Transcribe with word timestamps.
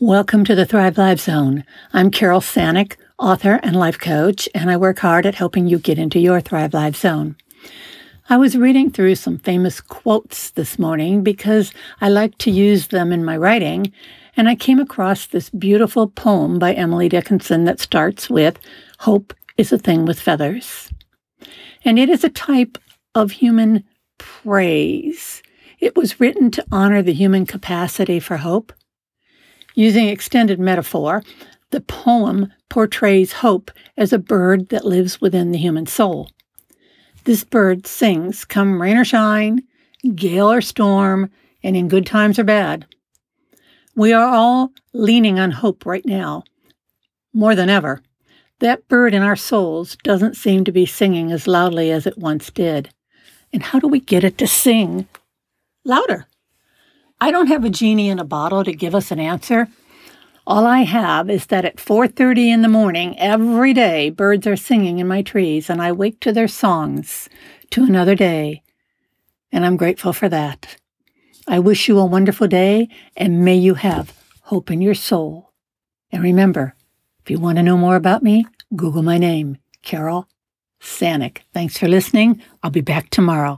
Welcome 0.00 0.44
to 0.44 0.54
the 0.54 0.66
Thrive 0.66 0.98
Life 0.98 1.20
Zone. 1.20 1.64
I'm 1.94 2.10
Carol 2.10 2.42
Sanick, 2.42 2.96
author 3.18 3.58
and 3.62 3.74
life 3.74 3.98
coach, 3.98 4.46
and 4.54 4.70
I 4.70 4.76
work 4.76 4.98
hard 4.98 5.24
at 5.24 5.36
helping 5.36 5.68
you 5.68 5.78
get 5.78 5.98
into 5.98 6.18
your 6.20 6.42
Thrive 6.42 6.74
Life 6.74 6.96
Zone. 6.96 7.34
I 8.28 8.36
was 8.36 8.58
reading 8.58 8.90
through 8.90 9.14
some 9.14 9.38
famous 9.38 9.80
quotes 9.80 10.50
this 10.50 10.78
morning 10.78 11.22
because 11.22 11.72
I 12.02 12.10
like 12.10 12.36
to 12.40 12.50
use 12.50 12.88
them 12.88 13.10
in 13.10 13.24
my 13.24 13.38
writing, 13.38 13.90
and 14.36 14.50
I 14.50 14.54
came 14.54 14.80
across 14.80 15.24
this 15.24 15.48
beautiful 15.48 16.08
poem 16.08 16.58
by 16.58 16.74
Emily 16.74 17.08
Dickinson 17.08 17.64
that 17.64 17.80
starts 17.80 18.28
with 18.28 18.58
Hope 18.98 19.32
is 19.56 19.72
a 19.72 19.78
thing 19.78 20.04
with 20.04 20.20
feathers. 20.20 20.90
And 21.86 21.98
it 21.98 22.10
is 22.10 22.22
a 22.22 22.28
type 22.28 22.76
of 23.14 23.30
human 23.30 23.82
praise. 24.18 25.42
It 25.80 25.96
was 25.96 26.20
written 26.20 26.50
to 26.50 26.66
honor 26.70 27.00
the 27.00 27.14
human 27.14 27.46
capacity 27.46 28.20
for 28.20 28.36
hope 28.36 28.74
Using 29.78 30.08
extended 30.08 30.58
metaphor, 30.58 31.22
the 31.70 31.82
poem 31.82 32.50
portrays 32.70 33.34
hope 33.34 33.70
as 33.98 34.10
a 34.10 34.18
bird 34.18 34.70
that 34.70 34.86
lives 34.86 35.20
within 35.20 35.50
the 35.50 35.58
human 35.58 35.84
soul. 35.84 36.30
This 37.24 37.44
bird 37.44 37.86
sings 37.86 38.46
come 38.46 38.80
rain 38.80 38.96
or 38.96 39.04
shine, 39.04 39.60
gale 40.14 40.50
or 40.50 40.62
storm, 40.62 41.30
and 41.62 41.76
in 41.76 41.88
good 41.88 42.06
times 42.06 42.38
or 42.38 42.44
bad. 42.44 42.86
We 43.94 44.14
are 44.14 44.26
all 44.26 44.72
leaning 44.94 45.38
on 45.38 45.50
hope 45.50 45.84
right 45.84 46.06
now, 46.06 46.44
more 47.34 47.54
than 47.54 47.68
ever. 47.68 48.00
That 48.60 48.88
bird 48.88 49.12
in 49.12 49.22
our 49.22 49.36
souls 49.36 49.98
doesn't 50.02 50.38
seem 50.38 50.64
to 50.64 50.72
be 50.72 50.86
singing 50.86 51.30
as 51.30 51.46
loudly 51.46 51.90
as 51.90 52.06
it 52.06 52.16
once 52.16 52.50
did. 52.50 52.88
And 53.52 53.62
how 53.62 53.78
do 53.78 53.88
we 53.88 54.00
get 54.00 54.24
it 54.24 54.38
to 54.38 54.46
sing 54.46 55.06
louder? 55.84 56.26
I 57.20 57.30
don't 57.30 57.46
have 57.46 57.64
a 57.64 57.70
genie 57.70 58.10
in 58.10 58.18
a 58.18 58.24
bottle 58.24 58.62
to 58.62 58.72
give 58.72 58.94
us 58.94 59.10
an 59.10 59.18
answer. 59.18 59.68
All 60.46 60.66
I 60.66 60.80
have 60.80 61.30
is 61.30 61.46
that 61.46 61.64
at 61.64 61.80
4:30 61.80 62.50
in 62.50 62.62
the 62.62 62.68
morning 62.68 63.18
every 63.18 63.72
day 63.72 64.10
birds 64.10 64.46
are 64.46 64.56
singing 64.56 64.98
in 64.98 65.08
my 65.08 65.22
trees 65.22 65.70
and 65.70 65.80
I 65.80 65.92
wake 65.92 66.20
to 66.20 66.32
their 66.32 66.48
songs 66.48 67.28
to 67.70 67.84
another 67.84 68.14
day. 68.14 68.62
And 69.50 69.64
I'm 69.64 69.78
grateful 69.78 70.12
for 70.12 70.28
that. 70.28 70.76
I 71.48 71.58
wish 71.58 71.88
you 71.88 71.98
a 71.98 72.04
wonderful 72.04 72.48
day 72.48 72.88
and 73.16 73.44
may 73.44 73.56
you 73.56 73.74
have 73.74 74.12
hope 74.42 74.70
in 74.70 74.82
your 74.82 74.94
soul. 74.94 75.52
And 76.12 76.22
remember, 76.22 76.74
if 77.22 77.30
you 77.30 77.38
want 77.38 77.56
to 77.56 77.62
know 77.62 77.78
more 77.78 77.96
about 77.96 78.22
me, 78.22 78.46
Google 78.74 79.02
my 79.02 79.18
name, 79.18 79.56
Carol 79.82 80.28
Sanick. 80.80 81.38
Thanks 81.54 81.78
for 81.78 81.88
listening. 81.88 82.42
I'll 82.62 82.70
be 82.70 82.82
back 82.82 83.08
tomorrow. 83.10 83.54